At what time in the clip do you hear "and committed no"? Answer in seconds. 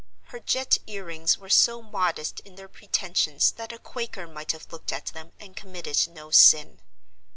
5.39-6.31